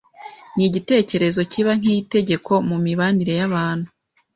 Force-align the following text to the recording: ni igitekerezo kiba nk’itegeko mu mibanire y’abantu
ni 0.55 0.63
igitekerezo 0.69 1.39
kiba 1.51 1.71
nk’itegeko 1.79 2.51
mu 2.69 2.77
mibanire 2.85 3.33
y’abantu 3.39 3.89